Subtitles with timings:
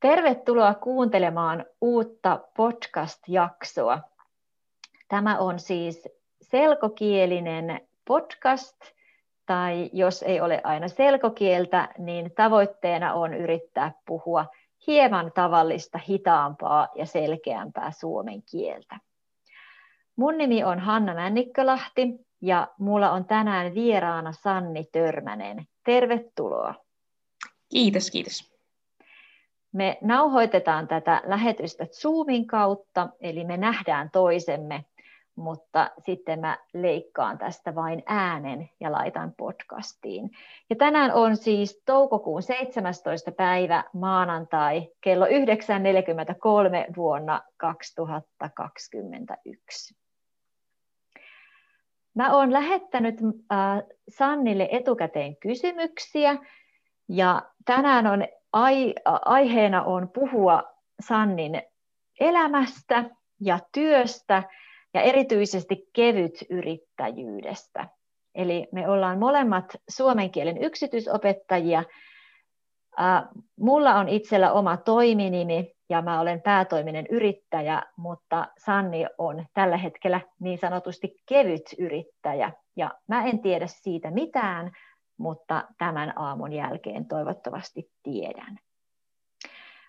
[0.00, 4.00] Tervetuloa kuuntelemaan uutta podcast-jaksoa.
[5.08, 6.08] Tämä on siis
[6.42, 8.76] selkokielinen podcast,
[9.46, 14.46] tai jos ei ole aina selkokieltä, niin tavoitteena on yrittää puhua
[14.86, 18.98] hieman tavallista hitaampaa ja selkeämpää suomen kieltä.
[20.16, 22.08] Mun nimi on Hanna Männikkölahti
[22.40, 25.66] ja mulla on tänään vieraana Sanni Törmänen.
[25.84, 26.74] Tervetuloa.
[27.68, 28.49] Kiitos, kiitos.
[29.72, 34.84] Me nauhoitetaan tätä lähetystä Zoomin kautta, eli me nähdään toisemme,
[35.36, 40.30] mutta sitten mä leikkaan tästä vain äänen ja laitan podcastiin.
[40.70, 43.32] Ja tänään on siis toukokuun 17.
[43.32, 45.32] päivä maanantai kello 9.43
[46.96, 49.96] vuonna 2021.
[52.14, 53.14] Mä oon lähettänyt
[53.52, 56.36] äh, Sannille etukäteen kysymyksiä
[57.08, 60.62] ja tänään on ai, aiheena on puhua
[61.00, 61.62] Sannin
[62.20, 63.04] elämästä
[63.40, 64.42] ja työstä
[64.94, 67.88] ja erityisesti kevyt yrittäjyydestä.
[68.34, 71.84] Eli me ollaan molemmat suomen kielen yksityisopettajia.
[73.60, 80.20] Mulla on itsellä oma toiminimi ja mä olen päätoiminen yrittäjä, mutta Sanni on tällä hetkellä
[80.40, 82.52] niin sanotusti kevyt yrittäjä.
[82.76, 84.70] Ja mä en tiedä siitä mitään,
[85.20, 88.58] mutta tämän aamun jälkeen toivottavasti tiedän.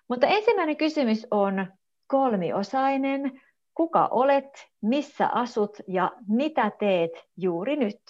[0.07, 1.67] Mutta ensimmäinen kysymys on
[2.07, 3.41] kolmiosainen.
[3.73, 8.01] Kuka olet, missä asut ja mitä teet juuri nyt?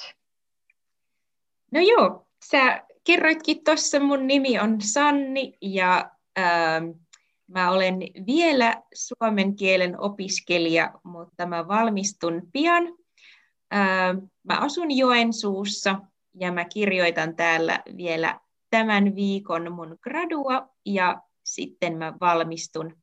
[1.71, 6.81] No joo, sä kerroitkin tuossa, mun nimi on Sanni ja äh,
[7.47, 12.83] mä olen vielä suomen kielen opiskelija, mutta mä valmistun pian.
[13.73, 15.99] Äh, mä asun Joensuussa
[16.33, 22.97] ja mä kirjoitan täällä vielä tämän viikon mun gradua ja sitten mä valmistun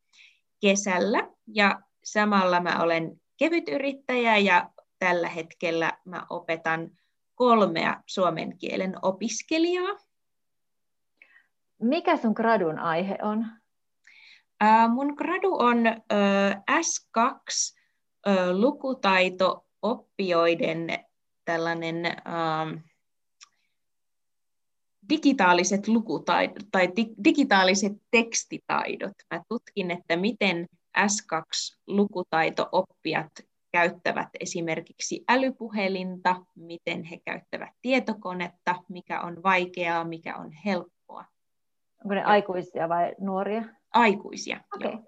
[0.61, 6.91] kesällä ja samalla mä olen kevytyrittäjä ja tällä hetkellä mä opetan
[7.35, 9.97] kolmea suomen kielen opiskelijaa.
[11.83, 13.47] Mikä sun gradun aihe on?
[14.63, 15.97] Äh, mun gradu on äh,
[16.71, 17.23] S2
[18.29, 20.89] äh, lukutaito oppijoiden
[21.45, 22.85] tällainen äh,
[25.09, 26.89] digitaaliset lukutaidot tai
[27.25, 29.13] digitaaliset tekstitaidot.
[29.35, 30.67] Mä tutkin, että miten
[30.99, 33.31] S2-lukutaito-oppijat
[33.73, 41.25] käyttävät esimerkiksi älypuhelinta, miten he käyttävät tietokonetta, mikä on vaikeaa, mikä on helppoa.
[42.05, 43.63] Onko ne aikuisia vai nuoria?
[43.93, 44.91] Aikuisia, okay.
[44.91, 45.03] joo.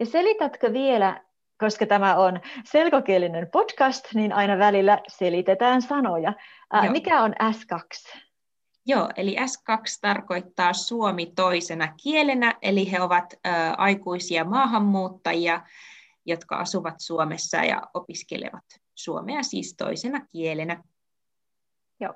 [0.00, 1.22] Ja selitätkö vielä,
[1.58, 6.32] koska tämä on selkokielinen podcast, niin aina välillä selitetään sanoja.
[6.72, 8.22] Ää, mikä on S2?
[8.86, 15.62] Joo, eli S2 tarkoittaa suomi toisena kielenä, eli he ovat ä, aikuisia maahanmuuttajia,
[16.26, 20.84] jotka asuvat Suomessa ja opiskelevat suomea siis toisena kielenä.
[22.00, 22.14] Joo.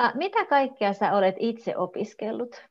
[0.00, 2.62] Ä, mitä kaikkea sä olet itse opiskellut?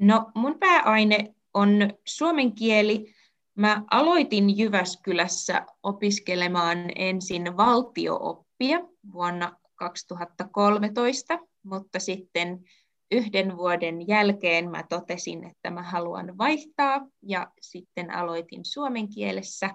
[0.00, 1.70] No, mun pääaine on
[2.04, 3.14] suomen kieli.
[3.54, 8.80] Mä aloitin Jyväskylässä opiskelemaan ensin valtiooppia
[9.12, 12.64] vuonna 2013 mutta sitten
[13.10, 19.70] yhden vuoden jälkeen mä totesin, että mä haluan vaihtaa ja sitten aloitin suomen kielessä,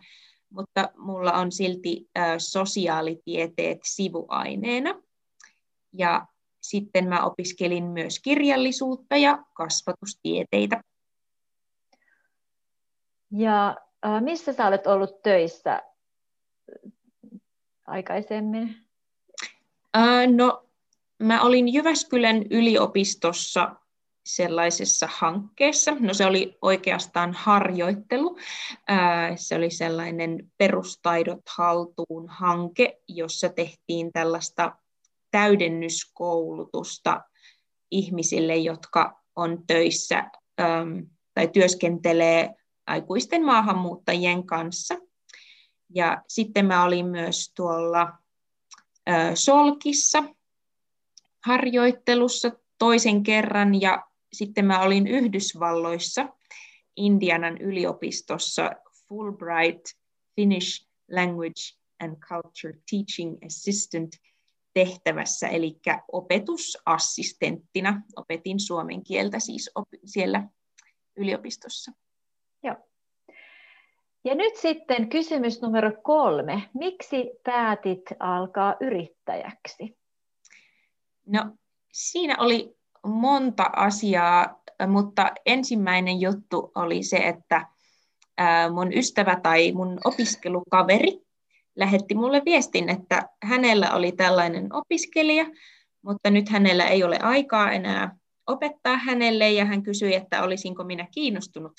[0.50, 5.02] mutta mulla on silti sosiaalitieteet sivuaineena.
[5.94, 6.28] Ja
[6.62, 10.82] sitten mä opiskelin myös kirjallisuutta ja kasvatustieteitä.
[13.32, 13.78] Ja
[14.20, 15.84] missä sä olet ollut töissä
[17.88, 18.76] aikaisemmin?
[20.36, 20.70] no
[21.24, 23.76] Mä olin Jyväskylän yliopistossa
[24.26, 25.92] sellaisessa hankkeessa.
[26.00, 28.38] No se oli oikeastaan harjoittelu.
[29.36, 34.76] Se oli sellainen perustaidot haltuun hanke, jossa tehtiin tällaista
[35.32, 37.22] täydennyskoulutusta
[37.92, 40.32] ihmisille, jotka on töissä
[41.34, 42.54] tai työskentelee
[42.88, 44.96] aikuisten maahanmuuttajien kanssa.
[45.96, 48.14] Ja sitten mä olin myös tuolla
[49.36, 50.24] Solkissa,
[51.46, 54.04] harjoittelussa toisen kerran ja
[54.34, 56.30] sitten mä olin Yhdysvalloissa
[56.96, 58.72] Indianan yliopistossa
[59.10, 59.86] Fulbright
[60.36, 61.62] Finnish Language
[62.00, 64.16] and Culture Teaching Assistant
[64.74, 65.80] tehtävässä, eli
[66.12, 68.02] opetusassistenttina.
[68.16, 70.48] Opetin suomen kieltä siis op- siellä
[71.16, 71.92] yliopistossa.
[72.64, 72.76] Joo.
[74.26, 76.70] Ja nyt sitten kysymys numero kolme.
[76.74, 80.03] Miksi päätit alkaa yrittäjäksi?
[81.26, 81.46] No,
[81.92, 82.76] siinä oli
[83.06, 84.64] monta asiaa.
[84.88, 87.68] mutta ensimmäinen juttu oli se, että
[88.74, 91.22] mun ystävä tai mun opiskelukaveri
[91.76, 95.46] lähetti mulle viestin, että hänellä oli tällainen opiskelija,
[96.02, 98.16] mutta nyt hänellä ei ole aikaa enää
[98.48, 101.74] opettaa hänelle ja hän kysyi, että olisinko minä kiinnostunut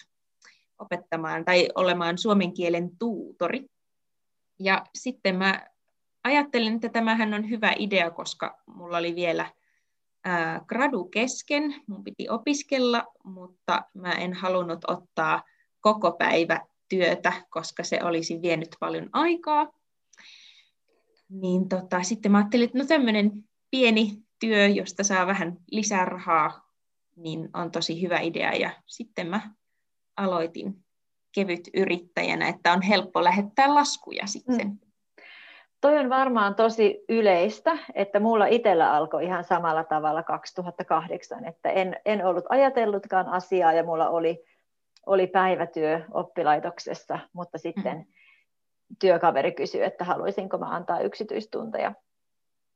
[0.78, 3.66] opettamaan tai olemaan suomen kielen tuutori.
[4.58, 5.66] Ja sitten mä
[6.24, 9.46] ajattelin, että tämähän on hyvä idea, koska mulla oli vielä
[10.24, 15.42] ää, gradu kesken, mun piti opiskella, mutta mä en halunnut ottaa
[15.80, 19.72] koko päivä työtä, koska se olisi vienyt paljon aikaa.
[21.28, 26.70] Niin tota, sitten mä ajattelin, että no tämmöinen pieni työ, josta saa vähän lisää rahaa,
[27.16, 28.52] niin on tosi hyvä idea.
[28.52, 29.50] Ja sitten mä
[30.16, 30.84] aloitin
[31.32, 34.68] kevyt yrittäjänä, että on helppo lähettää laskuja sitten.
[34.68, 34.78] Mm.
[35.84, 41.96] Toi on varmaan tosi yleistä, että mulla itsellä alkoi ihan samalla tavalla 2008, että en,
[42.04, 44.44] en ollut ajatellutkaan asiaa ja mulla oli,
[45.06, 48.04] oli päivätyö oppilaitoksessa, mutta sitten mm.
[49.00, 51.92] työkaveri kysyi, että haluaisinko mä antaa yksityistunteja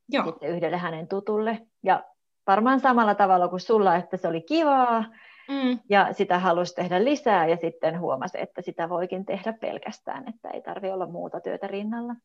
[0.09, 0.25] Joo.
[0.25, 1.59] sitten yhdelle hänen tutulle.
[1.83, 2.03] Ja
[2.47, 5.05] varmaan samalla tavalla kuin sulla, että se oli kivaa
[5.49, 5.79] mm.
[5.89, 10.61] ja sitä halusi tehdä lisää ja sitten huomasi, että sitä voikin tehdä pelkästään, että ei
[10.61, 12.15] tarvitse olla muuta työtä rinnalla.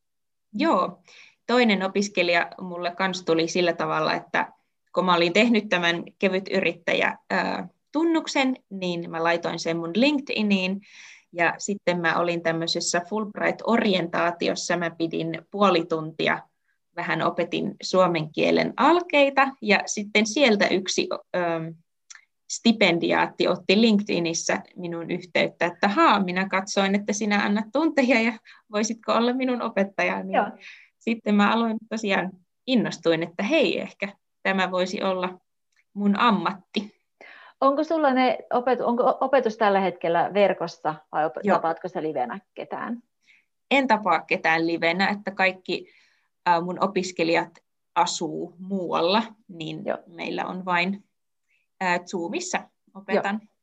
[0.54, 1.02] Joo,
[1.46, 4.52] toinen opiskelija mulle kanssa tuli sillä tavalla, että
[4.94, 7.18] kun mä olin tehnyt tämän kevyt yrittäjä
[7.92, 10.80] tunnuksen, niin mä laitoin sen mun LinkedIniin
[11.32, 16.38] ja sitten mä olin tämmöisessä Fulbright-orientaatiossa, mä pidin puoli tuntia
[16.96, 21.08] vähän opetin suomen kielen alkeita ja sitten sieltä yksi
[22.56, 28.32] stipendiaatti otti LinkedInissä minun yhteyttä, että haa, minä katsoin, että sinä annat tunteja ja
[28.72, 30.32] voisitko olla minun opettajani.
[30.32, 30.46] Joo.
[30.98, 32.30] Sitten mä aloin tosiaan,
[32.66, 34.08] innostuin, että hei, ehkä
[34.42, 35.38] tämä voisi olla
[35.94, 36.94] mun ammatti.
[37.60, 41.56] Onko sulla ne opet, onko opetus tällä hetkellä verkossa vai Joo.
[41.56, 43.02] tapaatko sä livenä ketään?
[43.70, 45.86] En tapaa ketään livenä, että kaikki
[46.64, 47.58] mun opiskelijat
[47.94, 49.98] asuu muualla, niin Joo.
[50.06, 51.04] meillä on vain
[52.06, 52.58] Zoomissa
[52.94, 53.40] opetan.
[53.42, 53.54] Joo.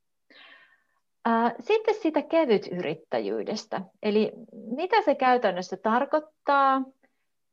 [1.60, 3.80] Sitten siitä kevytyrittäjyydestä.
[4.02, 4.32] Eli
[4.76, 6.82] mitä se käytännössä tarkoittaa,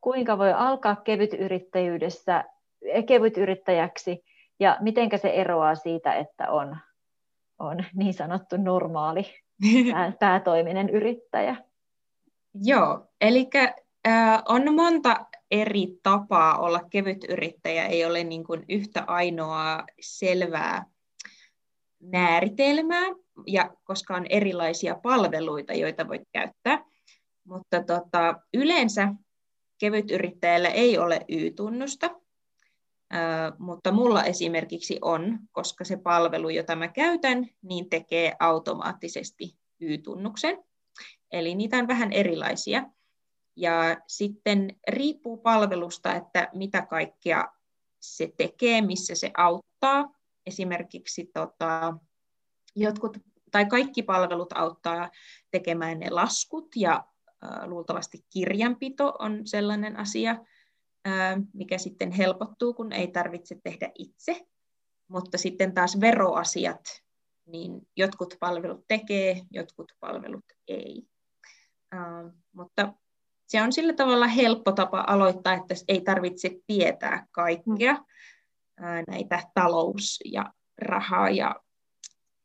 [0.01, 2.43] kuinka voi alkaa kevytyrittäjyydessä,
[3.07, 4.23] kevytyrittäjäksi
[4.59, 6.77] ja miten se eroaa siitä, että on,
[7.59, 9.25] on niin sanottu normaali
[10.19, 11.55] päätoiminen yrittäjä?
[12.53, 13.49] Joo, eli
[14.47, 17.85] on monta eri tapaa olla kevyt yrittäjä.
[17.85, 20.85] Ei ole niin kuin yhtä ainoaa selvää
[22.11, 23.05] määritelmää,
[23.47, 26.85] ja koska on erilaisia palveluita, joita voit käyttää.
[27.43, 29.13] Mutta tota, yleensä
[29.77, 32.09] kevytyrittäjällä ei ole Y-tunnusta,
[33.57, 40.63] mutta mulla esimerkiksi on, koska se palvelu, jota mä käytän, niin tekee automaattisesti Y-tunnuksen.
[41.31, 42.85] Eli niitä on vähän erilaisia.
[43.59, 47.47] Ja sitten riippuu palvelusta, että mitä kaikkea
[47.99, 50.15] se tekee, missä se auttaa.
[50.45, 51.93] Esimerkiksi tota,
[52.75, 53.17] jotkut
[53.51, 55.09] tai kaikki palvelut auttaa
[55.51, 57.03] tekemään ne laskut ja
[57.65, 60.45] luultavasti kirjanpito on sellainen asia,
[61.53, 64.47] mikä sitten helpottuu, kun ei tarvitse tehdä itse.
[65.07, 67.03] Mutta sitten taas veroasiat,
[67.45, 71.07] niin jotkut palvelut tekee, jotkut palvelut ei.
[72.51, 72.93] Mutta
[73.49, 78.03] se on sillä tavalla helppo tapa aloittaa, että ei tarvitse tietää kaikkea mm.
[79.07, 81.55] näitä talous- ja rahaa ja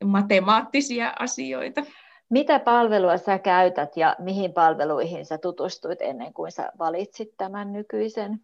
[0.04, 1.84] matemaattisia asioita.
[2.30, 8.40] Mitä palvelua sä käytät ja mihin palveluihin sä tutustuit ennen kuin sä valitsit tämän nykyisen?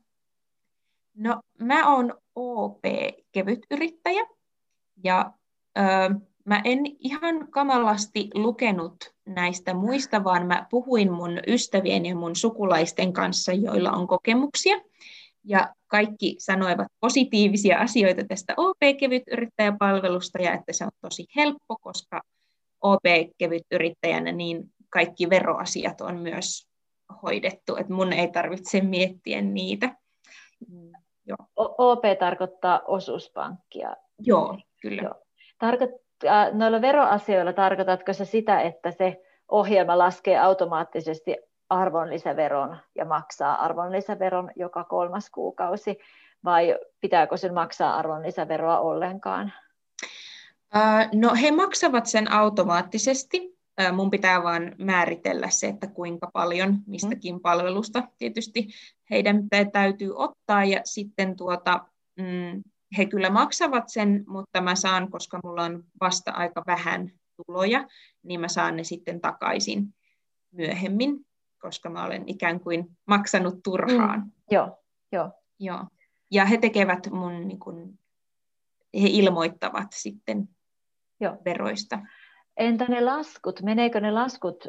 [1.17, 4.26] No, mä oon OP-kevytyrittäjä
[5.05, 5.33] ja
[5.79, 5.83] ö,
[6.45, 13.13] mä en ihan kamalasti lukenut näistä muista, vaan mä puhuin mun ystävien ja mun sukulaisten
[13.13, 14.77] kanssa, joilla on kokemuksia.
[15.45, 22.21] Ja kaikki sanoivat positiivisia asioita tästä OP-kevytyrittäjäpalvelusta ja että se on tosi helppo, koska
[22.81, 26.69] OP-kevytyrittäjänä niin kaikki veroasiat on myös
[27.23, 29.97] hoidettu, että mun ei tarvitse miettiä niitä.
[31.27, 31.37] Joo.
[31.57, 33.97] OP tarkoittaa osuuspankkia.
[34.19, 35.03] Joo, kyllä.
[35.03, 35.15] Joo.
[35.59, 36.10] Tarkoittaa
[36.53, 41.37] noilla veroasioilla tarkoitatko se sitä, että se ohjelma laskee automaattisesti
[41.71, 45.99] arvonlisäveron ja maksaa arvonlisäveron joka kolmas kuukausi,
[46.45, 49.53] vai pitääkö sen maksaa arvonlisäveroa ollenkaan?
[51.15, 53.61] No he maksavat sen automaattisesti.
[53.93, 57.41] Mun pitää vain määritellä se, että kuinka paljon mistäkin mm.
[57.41, 58.69] palvelusta tietysti
[59.11, 61.85] heidän täytyy ottaa ja sitten tuota,
[62.17, 62.62] mm,
[62.99, 67.87] he kyllä maksavat sen, mutta mä saan, koska mulla on vasta aika vähän tuloja,
[68.23, 69.94] niin mä saan ne sitten takaisin
[70.52, 71.26] myöhemmin,
[71.59, 74.20] koska mä olen ikään kuin maksanut turhaan.
[74.20, 74.78] Mm, joo,
[75.12, 75.30] joo.
[75.59, 75.85] joo.
[76.30, 77.99] Ja he tekevät mun, niin kun,
[78.94, 80.49] he ilmoittavat sitten
[81.20, 81.37] joo.
[81.44, 81.99] veroista.
[82.56, 83.62] Entä ne laskut?
[83.62, 84.66] Meneekö ne laskut,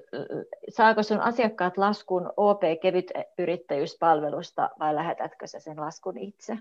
[0.69, 6.57] saako sun asiakkaat laskun OP kevyt yrittäjyyspalvelusta vai lähetätkö sä sen laskun itse?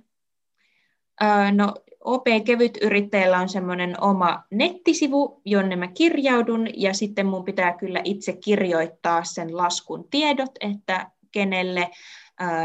[1.53, 1.75] No,
[2.05, 8.01] OP Kevyt Yrittäjällä on semmoinen oma nettisivu, jonne mä kirjaudun, ja sitten mun pitää kyllä
[8.05, 11.91] itse kirjoittaa sen laskun tiedot, että kenelle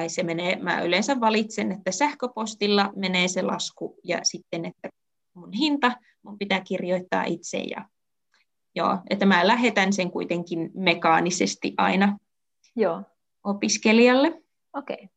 [0.07, 0.55] se menee.
[0.55, 4.89] Mä yleensä valitsen, että sähköpostilla menee se lasku, ja sitten, että
[5.33, 5.91] mun hinta
[6.24, 7.85] mun pitää kirjoittaa itse, ja
[8.75, 12.17] joo, että mä lähetän sen kuitenkin mekaanisesti aina
[12.75, 13.01] joo.
[13.43, 14.41] opiskelijalle.
[14.74, 15.09] Okei.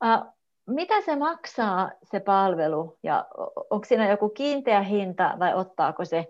[0.00, 0.20] Okay.
[0.24, 0.39] Uh,
[0.74, 3.26] mitä se maksaa se palvelu ja
[3.70, 6.26] onko siinä joku kiinteä hinta vai ottaako se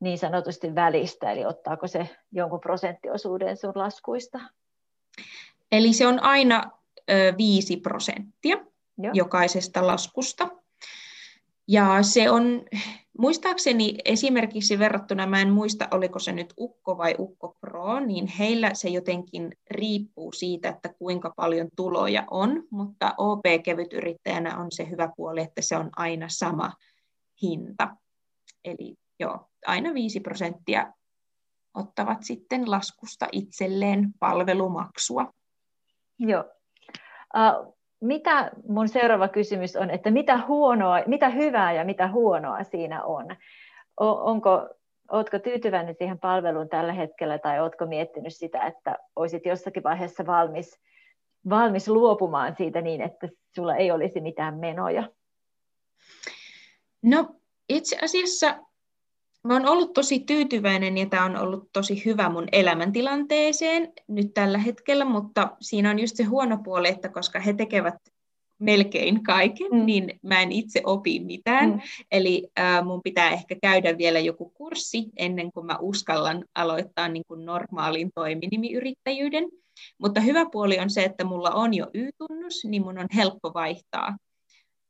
[0.00, 4.40] niin sanotusti välistä, eli ottaako se jonkun prosenttiosuuden sun laskuista?
[5.72, 6.70] Eli se on aina
[7.10, 8.56] ö, 5 prosenttia
[8.98, 9.12] Joo.
[9.14, 10.48] jokaisesta laskusta.
[11.68, 12.62] Ja se on,
[13.18, 18.74] muistaakseni esimerkiksi verrattuna, mä en muista oliko se nyt Ukko vai Ukko Pro, niin heillä
[18.74, 25.40] se jotenkin riippuu siitä, että kuinka paljon tuloja on, mutta OP-kevytyrittäjänä on se hyvä puoli,
[25.40, 26.72] että se on aina sama
[27.42, 27.96] hinta.
[28.64, 30.92] Eli joo, aina 5 prosenttia
[31.74, 35.32] ottavat sitten laskusta itselleen palvelumaksua.
[36.18, 36.44] Joo.
[37.36, 43.04] Uh, mitä mun seuraava kysymys on, että mitä, huonoa, mitä hyvää ja mitä huonoa siinä
[43.04, 43.36] on?
[44.00, 44.68] Onko,
[45.10, 50.80] oletko tyytyväinen siihen palveluun tällä hetkellä tai oletko miettinyt sitä, että olisit jossakin vaiheessa valmis,
[51.48, 55.08] valmis luopumaan siitä niin, että sulla ei olisi mitään menoja?
[57.02, 57.34] No
[57.68, 58.58] itse asiassa
[59.48, 64.58] Mä oon ollut tosi tyytyväinen ja tämä on ollut tosi hyvä mun elämäntilanteeseen nyt tällä
[64.58, 67.94] hetkellä, mutta siinä on just se huono puoli, että koska he tekevät
[68.58, 69.86] melkein kaiken, mm.
[69.86, 71.70] niin mä en itse opi mitään.
[71.70, 71.80] Mm.
[72.10, 77.24] Eli äh, mun pitää ehkä käydä vielä joku kurssi ennen kuin mä uskallan aloittaa niin
[77.28, 79.48] kuin normaalin toiminimiyrittäjyyden.
[79.98, 84.16] Mutta hyvä puoli on se, että mulla on jo Y-tunnus, niin mun on helppo vaihtaa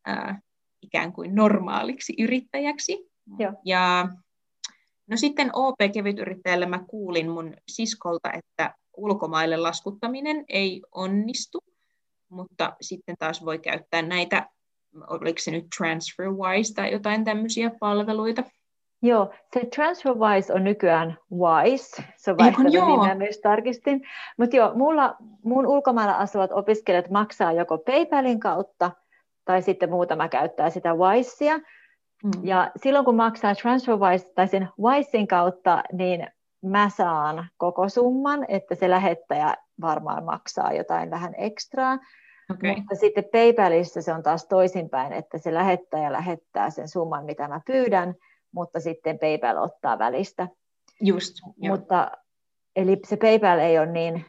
[0.09, 0.43] äh,
[0.83, 3.09] ikään kuin normaaliksi yrittäjäksi.
[3.39, 3.53] Joo.
[3.65, 4.09] Ja
[5.09, 11.65] No sitten OP-kevytyrittäjälle mä kuulin mun siskolta, että ulkomaille laskuttaminen ei onnistu,
[12.29, 14.49] mutta sitten taas voi käyttää näitä,
[15.07, 18.43] oliko se nyt TransferWise tai jotain tämmöisiä palveluita.
[19.03, 24.03] Joo, se TransferWise on nykyään Wise, se on vaihtava minä myös tarkistin.
[24.39, 28.91] Mutta joo, mulla, mun ulkomailla asuvat opiskelijat maksaa joko PayPalin kautta,
[29.45, 31.61] tai sitten muutama käyttää sitä Wisea,
[32.25, 32.31] Mm.
[32.43, 36.27] Ja silloin kun maksaa TransferWise tai sen Wisein kautta, niin
[36.63, 41.99] mä saan koko summan, että se lähettäjä varmaan maksaa jotain vähän ekstraa.
[42.51, 42.77] Okay.
[42.77, 47.61] Mutta sitten PayPalissa se on taas toisinpäin, että se lähettäjä lähettää sen summan, mitä mä
[47.67, 48.15] pyydän,
[48.53, 50.49] mutta sitten PayPal ottaa välistä.
[51.01, 52.11] Just, mutta,
[52.77, 54.25] eli se PayPal ei ole niin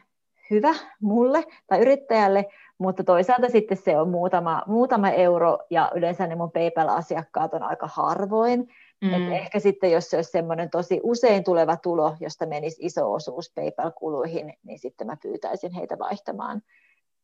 [0.50, 2.46] hyvä mulle tai yrittäjälle,
[2.80, 7.86] mutta toisaalta sitten se on muutama, muutama euro ja yleensä ne mun PayPal-asiakkaat on aika
[7.86, 8.68] harvoin.
[9.00, 9.14] Mm.
[9.14, 13.52] Et ehkä sitten jos se olisi semmoinen tosi usein tuleva tulo, josta menisi iso osuus
[13.54, 16.62] PayPal-kuluihin, niin sitten mä pyytäisin heitä vaihtamaan,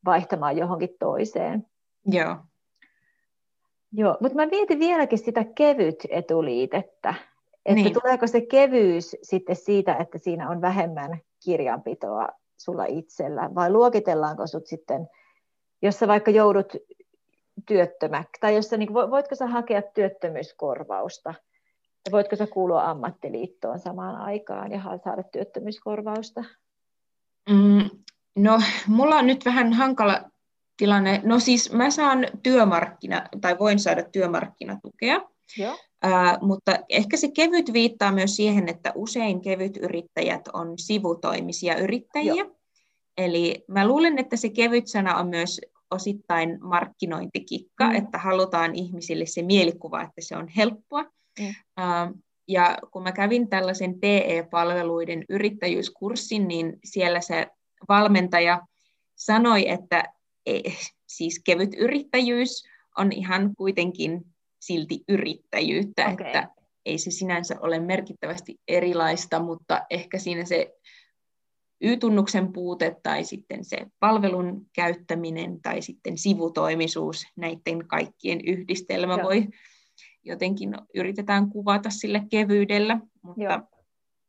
[0.05, 1.65] vaihtamaan johonkin toiseen.
[2.05, 2.35] Joo.
[3.91, 7.13] Joo, mutta mä mietin vieläkin sitä kevyt etuliitettä,
[7.65, 7.93] että niin.
[7.93, 14.67] tuleeko se kevyys sitten siitä, että siinä on vähemmän kirjanpitoa sulla itsellä, vai luokitellaanko sut
[14.67, 15.09] sitten
[15.81, 16.73] jos sä vaikka joudut
[17.67, 21.33] työttömäksi, tai jos sä, niin voitko sä hakea työttömyyskorvausta,
[22.05, 26.43] ja voitko sä kuulua ammattiliittoon samaan aikaan ja saada työttömyyskorvausta?
[27.49, 27.89] Mm,
[28.35, 30.21] no, mulla on nyt vähän hankala
[30.77, 31.21] tilanne.
[31.23, 35.21] No siis mä saan työmarkkina, tai voin saada työmarkkinatukea,
[35.57, 35.77] Joo.
[36.01, 42.33] Ää, mutta ehkä se kevyt viittaa myös siihen, että usein kevyt yrittäjät on sivutoimisia yrittäjiä.
[42.33, 42.56] Joo.
[43.17, 47.95] Eli mä luulen, että se kevyt sana on myös osittain markkinointikikka, mm.
[47.95, 51.03] että halutaan ihmisille se mielikuva, että se on helppoa.
[51.39, 51.53] Mm.
[52.47, 57.47] Ja kun mä kävin tällaisen PE-palveluiden yrittäjyyskurssin, niin siellä se
[57.89, 58.61] valmentaja
[59.15, 60.03] sanoi, että
[60.45, 60.59] e,
[61.07, 62.63] siis kevyt yrittäjyys
[62.97, 64.21] on ihan kuitenkin
[64.59, 66.27] silti yrittäjyyttä, okay.
[66.27, 66.49] että
[66.85, 70.73] ei se sinänsä ole merkittävästi erilaista, mutta ehkä siinä se
[71.81, 79.23] Y-tunnuksen puute tai sitten se palvelun käyttäminen tai sitten sivutoimisuus, näiden kaikkien yhdistelmä Joo.
[79.23, 79.47] voi
[80.23, 83.59] jotenkin yritetään kuvata sillä kevyydellä, mutta Joo.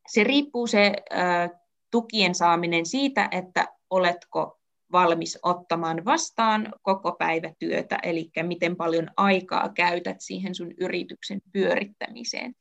[0.09, 1.51] se riippuu se äh,
[1.91, 4.59] tukien saaminen siitä, että oletko
[4.93, 12.55] valmis ottamaan vastaan koko päivätyötä, eli miten paljon aikaa käytät siihen sun yrityksen pyörittämiseen.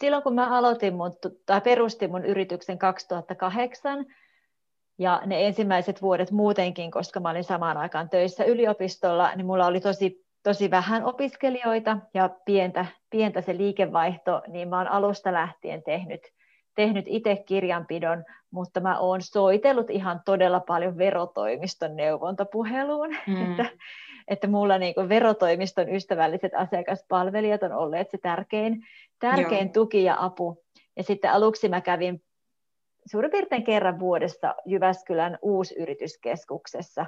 [0.00, 1.12] Silloin kun mä aloitin mun,
[1.46, 4.06] tai perustin mun yrityksen 2008,
[4.98, 9.80] ja ne ensimmäiset vuodet muutenkin, koska mä olin samaan aikaan töissä yliopistolla, niin mulla oli
[9.80, 16.20] tosi, tosi vähän opiskelijoita ja pientä, pientä se liikevaihto, niin mä oon alusta lähtien tehnyt
[16.74, 23.50] tehnyt itse kirjanpidon, mutta mä oon soitellut ihan todella paljon verotoimiston neuvontapuheluun, mm.
[23.50, 23.66] että,
[24.28, 28.82] että mulla niin verotoimiston ystävälliset asiakaspalvelijat on olleet se tärkein,
[29.18, 30.64] tärkein tuki ja apu.
[30.96, 32.22] Ja sitten aluksi mä kävin
[33.10, 37.06] suurin piirtein kerran vuodessa Jyväskylän uusyrityskeskuksessa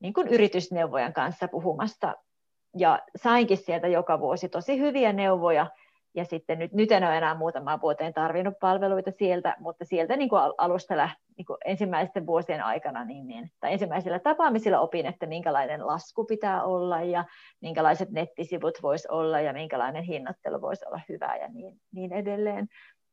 [0.00, 2.14] niin kuin yritysneuvojan kanssa puhumassa.
[2.76, 5.66] Ja sainkin sieltä joka vuosi tosi hyviä neuvoja,
[6.18, 10.28] ja sitten nyt, nyt en ole enää muutamaan vuoteen tarvinnut palveluita sieltä, mutta sieltä niin
[10.28, 15.26] kuin alusta läht, niin kuin ensimmäisten vuosien aikana niin, niin, tai ensimmäisillä tapaamisilla opin, että
[15.26, 17.24] minkälainen lasku pitää olla ja
[17.60, 22.68] minkälaiset nettisivut voisi olla ja minkälainen hinnoittelu voisi olla hyvä ja niin, niin edelleen.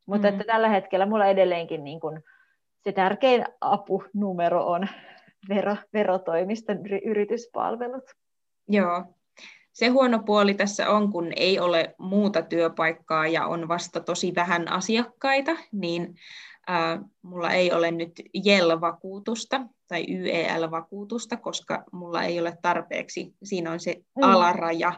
[0.06, 0.34] Mutta mm.
[0.34, 2.24] että tällä hetkellä mulla edelleenkin niin kuin
[2.84, 4.88] se tärkein apunumero on
[5.50, 8.04] vero, verotoimiston yrityspalvelut.
[8.68, 9.04] Joo,
[9.76, 14.72] se huono puoli tässä on, kun ei ole muuta työpaikkaa ja on vasta tosi vähän
[14.72, 16.16] asiakkaita, niin
[16.70, 23.80] äh, mulla ei ole nyt JEL-vakuutusta tai YEL-vakuutusta, koska mulla ei ole tarpeeksi, siinä on
[23.80, 24.24] se mm.
[24.24, 24.94] alaraja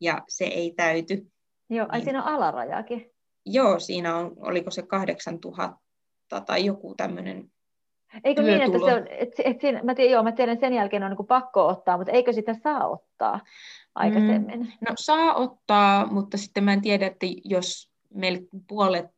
[0.00, 1.26] ja se ei täyty.
[1.70, 3.10] Joo, ai niin, siinä on alarajakin.
[3.44, 5.78] Joo, siinä on, oliko se 8000
[6.46, 7.52] tai joku tämmöinen
[8.24, 11.02] Eikö niin, että se on, et, et siinä, mä, tiedän, joo, mä tiedän, sen jälkeen
[11.02, 13.40] on niin pakko ottaa, mutta eikö sitä saa ottaa
[13.94, 14.60] aikaisemmin?
[14.60, 19.10] Mm, no saa ottaa, mutta sitten mä en tiedä, että jos meillä puolet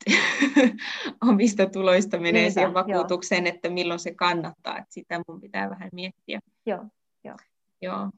[1.30, 3.54] omista tuloista menee Niinpä, siihen vakuutukseen, joo.
[3.54, 6.40] että milloin se kannattaa, että sitä mun pitää vähän miettiä.
[6.66, 6.84] Joo,
[7.24, 7.36] joo.
[7.82, 8.10] joo.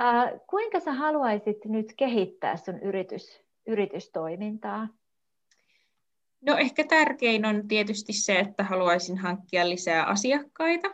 [0.00, 4.88] Äh, kuinka sä haluaisit nyt kehittää sun yritys, yritystoimintaa?
[6.46, 10.88] No ehkä tärkein on tietysti se, että haluaisin hankkia lisää asiakkaita.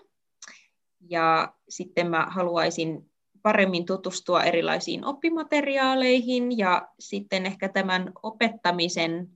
[1.08, 3.10] Ja sitten mä haluaisin
[3.42, 9.28] paremmin tutustua erilaisiin oppimateriaaleihin ja sitten ehkä tämän opettamisen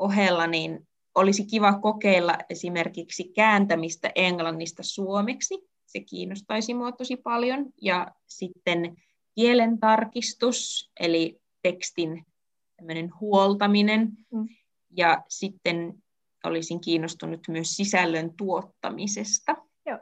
[0.00, 5.68] ohella niin olisi kiva kokeilla esimerkiksi kääntämistä englannista suomeksi.
[5.86, 7.66] Se kiinnostaisi mua tosi paljon.
[7.82, 8.96] Ja sitten
[9.34, 12.26] kielen tarkistus, eli tekstin
[13.20, 14.12] huoltaminen.
[14.30, 14.48] Mm
[14.96, 15.94] ja sitten
[16.44, 19.56] olisin kiinnostunut myös sisällön tuottamisesta.
[19.86, 19.98] Joo.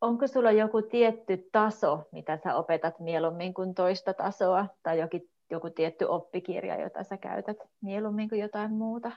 [0.00, 5.70] Onko sulla joku tietty taso, mitä sä opetat mieluummin kuin toista tasoa, tai jokin, joku
[5.70, 9.12] tietty oppikirja, jota sä käytät mieluummin kuin jotain muuta?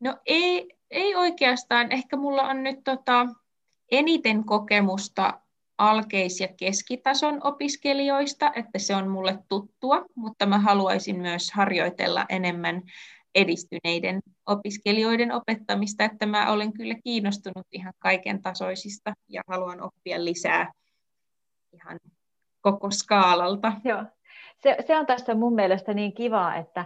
[0.00, 1.92] No ei, ei oikeastaan.
[1.92, 3.26] Ehkä mulla on nyt tota,
[3.90, 5.40] eniten kokemusta
[5.80, 12.82] alkeis- ja keskitason opiskelijoista, että se on mulle tuttua, mutta mä haluaisin myös harjoitella enemmän
[13.34, 20.72] edistyneiden opiskelijoiden opettamista, että mä olen kyllä kiinnostunut ihan kaiken tasoisista ja haluan oppia lisää
[21.72, 21.98] ihan
[22.60, 23.72] koko skaalalta.
[23.84, 24.04] Joo.
[24.58, 26.84] Se, se on tässä mun mielestä niin kiva, että,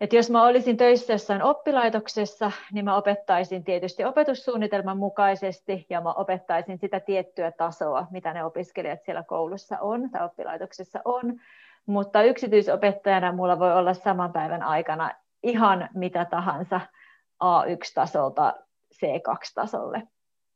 [0.00, 6.12] että jos mä olisin töissä jossain oppilaitoksessa, niin mä opettaisin tietysti opetussuunnitelman mukaisesti ja mä
[6.12, 11.40] opettaisin sitä tiettyä tasoa, mitä ne opiskelijat siellä koulussa on tai oppilaitoksessa on.
[11.86, 15.10] Mutta yksityisopettajana mulla voi olla saman päivän aikana
[15.42, 16.80] ihan mitä tahansa
[17.44, 18.54] A1-tasolta
[18.94, 20.02] C2-tasolle.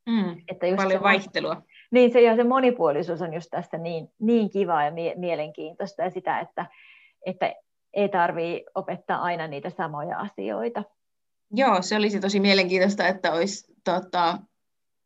[0.06, 1.62] Mm, että just paljon se, vaihtelua.
[1.90, 6.10] Niin se, ja se monipuolisuus on just tässä niin, niin kiva ja mie- mielenkiintoista ja
[6.10, 6.66] sitä, että,
[7.26, 7.54] että
[7.94, 10.82] ei tarvitse opettaa aina niitä samoja asioita.
[11.50, 14.38] Joo, se olisi tosi mielenkiintoista, että olisi tota,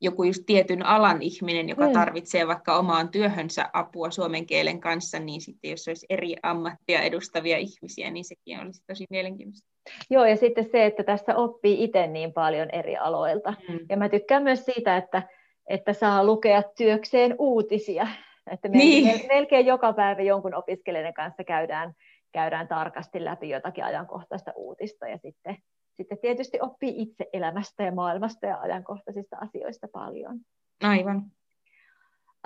[0.01, 1.92] joku just tietyn alan ihminen, joka mm.
[1.92, 7.59] tarvitsee vaikka omaan työhönsä apua suomen kielen kanssa, niin sitten jos olisi eri ammattia edustavia
[7.59, 9.68] ihmisiä, niin sekin olisi tosi mielenkiintoista.
[10.11, 13.55] Joo, ja sitten se, että tässä oppii itse niin paljon eri aloilta.
[13.68, 13.79] Mm.
[13.88, 15.23] Ja mä tykkään myös siitä, että,
[15.68, 18.07] että saa lukea työkseen uutisia.
[18.51, 19.20] Että niin.
[19.29, 21.94] melkein joka päivä jonkun opiskelijan kanssa käydään,
[22.35, 25.57] käydään tarkasti läpi jotakin ajankohtaista uutista ja sitten
[25.97, 30.40] sitten tietysti oppii itse elämästä ja maailmasta ja ajankohtaisista asioista paljon.
[30.83, 31.16] Aivan.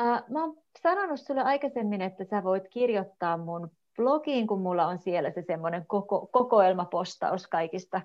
[0.01, 4.99] Uh, mä oon sanonut sulle aikaisemmin, että sä voit kirjoittaa mun blogiin, kun mulla on
[4.99, 8.01] siellä se semmoinen koko, kokoelmapostaus kaikista,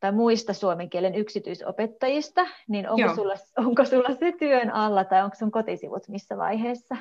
[0.00, 3.34] tai muista suomen kielen yksityisopettajista, niin onko sulla,
[3.66, 6.96] onko sulla se työn alla tai onko sun kotisivut missä vaiheessa?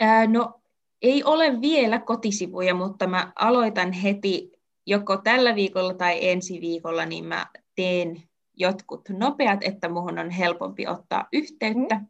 [0.00, 0.60] Ää, no
[1.04, 4.52] ei ole vielä kotisivuja, mutta mä aloitan heti
[4.86, 8.22] joko tällä viikolla tai ensi viikolla, niin mä teen
[8.56, 11.94] jotkut nopeat, että muhun on helpompi ottaa yhteyttä.
[11.94, 12.06] Mm.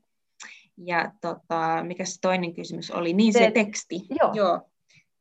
[0.77, 3.13] Ja tota, mikä se toinen kysymys oli?
[3.13, 3.95] Niin se, se teksti.
[4.21, 4.33] Joo.
[4.35, 4.61] Joo.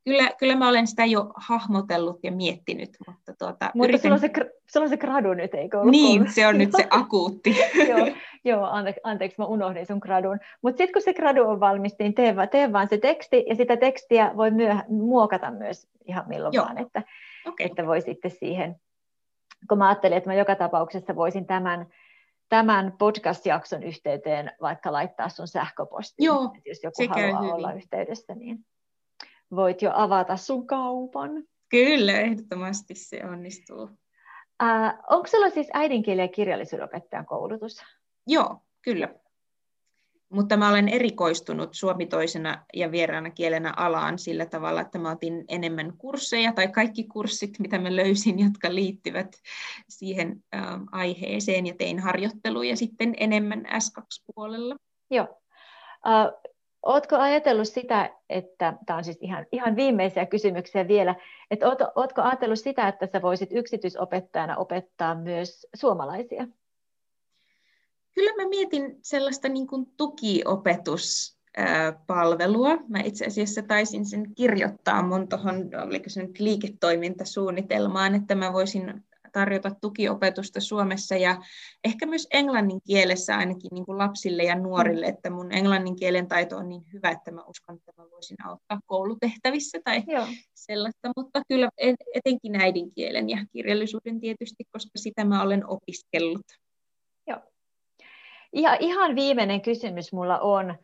[0.06, 2.90] Kyllä, kyllä mä olen sitä jo hahmotellut ja miettinyt.
[3.08, 4.02] Mutta, tuota, mutta yritän...
[4.02, 4.30] sulla, on se,
[4.74, 5.92] sulla on se gradu nyt, eikö ollut?
[5.92, 7.56] Niin, se on nyt se akuutti.
[7.88, 8.08] joo,
[8.44, 10.40] joo ante, anteeksi, mä unohdin sun gradun.
[10.62, 13.78] Mutta sitten kun se gradu on valmis, niin tee, tee vaan se teksti, ja sitä
[13.78, 16.66] tekstiä voi myöh- muokata myös ihan milloin joo.
[16.66, 17.04] vaan, että,
[17.46, 17.66] okay.
[17.66, 18.76] että voi sitten siihen,
[19.70, 21.88] kun mä ajattelin, että mä joka tapauksessa voisin tämän,
[22.50, 27.54] tämän podcast-jakson yhteyteen vaikka laittaa sun sähköpostiin, Joo, jos joku haluaa hyvin.
[27.54, 28.66] olla yhteydessä, niin
[29.56, 31.44] voit jo avata sun kaupan.
[31.70, 33.90] Kyllä, ehdottomasti se onnistuu.
[34.64, 37.84] Äh, onko sulla siis äidinkielen ja kirjallisuuden opettajan koulutus?
[38.28, 39.10] Joo, kyllä.
[40.30, 45.46] Mutta mä olen erikoistunut suomi toisena ja vieraana kielenä alaan sillä tavalla, että mä otin
[45.48, 49.36] enemmän kursseja tai kaikki kurssit, mitä mä löysin, jotka liittyvät
[49.90, 54.76] siihen äh, aiheeseen ja tein harjoitteluja sitten enemmän S2-puolella.
[55.12, 55.28] Joo.
[56.06, 56.53] Uh,
[56.84, 61.16] Oletko ajatellut sitä, että tämä on siis ihan, ihan viimeisiä kysymyksiä vielä,
[61.52, 66.48] että oot, ootko ajatellut sitä, että sä voisit yksityisopettajana opettaa myös suomalaisia?
[68.16, 72.78] Kyllä mä mietin sellaista niin kuin tukiopetuspalvelua.
[72.88, 79.04] Mä itse asiassa taisin sen kirjoittaa mun tuohon, oliko se nyt liiketoimintasuunnitelmaan, että mä voisin
[79.34, 81.38] tarjota tukiopetusta Suomessa ja
[81.84, 86.58] ehkä myös englannin kielessä ainakin niin kuin lapsille ja nuorille, että mun englannin kielen taito
[86.58, 90.28] on niin hyvä, että mä uskon, että mä voisin auttaa koulutehtävissä tai Joo.
[90.54, 91.70] sellaista, mutta kyllä
[92.14, 96.46] etenkin äidinkielen ja kirjallisuuden tietysti, koska sitä mä olen opiskellut.
[97.28, 97.40] Joo.
[98.54, 100.76] Ja ihan viimeinen kysymys mulla on,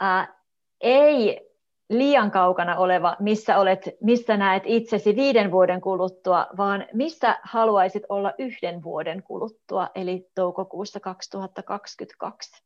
[0.00, 0.40] ää,
[0.80, 1.49] ei
[1.90, 8.32] liian kaukana oleva, missä, olet, missä näet itsesi viiden vuoden kuluttua, vaan missä haluaisit olla
[8.38, 12.62] yhden vuoden kuluttua, eli toukokuussa 2022,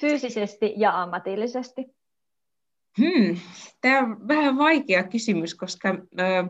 [0.00, 1.86] fyysisesti ja ammatillisesti?
[2.98, 3.36] Hmm.
[3.80, 5.88] Tämä on vähän vaikea kysymys, koska
[6.20, 6.48] ö,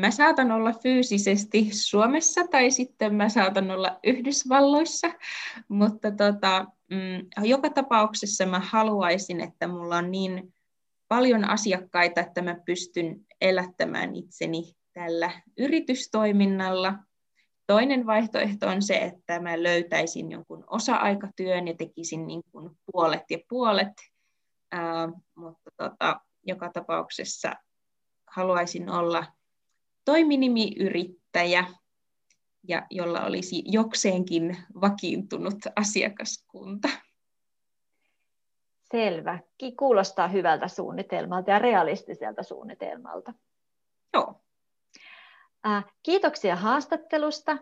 [0.00, 5.08] mä saatan olla fyysisesti Suomessa tai sitten mä saatan olla Yhdysvalloissa,
[5.68, 10.52] mutta tota, mm, joka tapauksessa mä haluaisin, että mulla on niin
[11.12, 16.94] paljon asiakkaita, että mä pystyn elättämään itseni tällä yritystoiminnalla.
[17.66, 23.38] Toinen vaihtoehto on se, että mä löytäisin jonkun osa-aikatyön ja tekisin niin kuin puolet ja
[23.48, 23.92] puolet,
[24.70, 27.54] Ää, mutta tota, joka tapauksessa
[28.26, 29.26] haluaisin olla
[30.04, 31.66] toiminimiyrittäjä,
[32.68, 36.88] ja jolla olisi jokseenkin vakiintunut asiakaskunta.
[38.92, 39.38] Selvä.
[39.78, 43.34] Kuulostaa hyvältä suunnitelmalta ja realistiselta suunnitelmalta.
[44.14, 44.34] Joo.
[46.02, 47.58] Kiitoksia haastattelusta.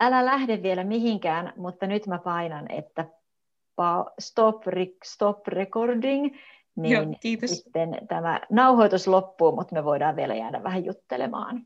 [0.00, 3.04] Älä lähde vielä mihinkään, mutta nyt mä painan, että
[4.18, 4.62] stop,
[5.04, 6.36] stop recording,
[6.76, 7.50] niin Joo, kiitos.
[7.50, 11.62] sitten tämä nauhoitus loppuu, mutta me voidaan vielä jäädä vähän juttelemaan.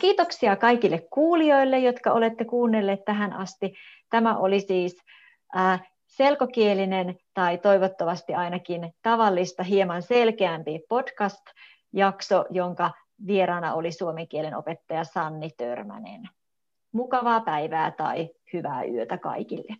[0.00, 3.74] Kiitoksia kaikille kuulijoille, jotka olette kuunnelleet tähän asti.
[4.10, 4.96] Tämä oli siis
[6.18, 12.90] selkokielinen tai toivottavasti ainakin tavallista hieman selkeämpi podcast-jakso, jonka
[13.26, 16.28] vieraana oli suomen kielen opettaja Sanni Törmänen.
[16.92, 19.76] Mukavaa päivää tai hyvää yötä kaikille.